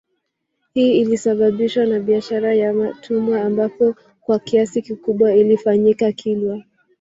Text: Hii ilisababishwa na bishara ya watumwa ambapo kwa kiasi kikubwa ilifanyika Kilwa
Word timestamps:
Hii 0.73 1.01
ilisababishwa 1.01 1.85
na 1.85 1.99
bishara 1.99 2.53
ya 2.53 2.73
watumwa 2.73 3.41
ambapo 3.41 3.95
kwa 4.21 4.39
kiasi 4.39 4.81
kikubwa 4.81 5.35
ilifanyika 5.35 6.11
Kilwa 6.11 6.63